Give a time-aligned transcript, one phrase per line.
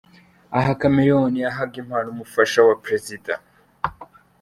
[0.57, 3.33] Aha Chameleone yahaga impano umufasha wa Perezida.